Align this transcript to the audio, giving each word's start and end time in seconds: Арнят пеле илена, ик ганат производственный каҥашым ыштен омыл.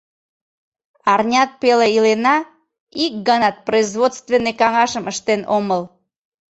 Арнят 1.11 1.49
пеле 1.61 1.87
илена, 1.97 2.37
ик 3.03 3.13
ганат 3.27 3.55
производственный 3.67 4.55
каҥашым 4.61 5.05
ыштен 5.11 5.41
омыл. 5.57 5.81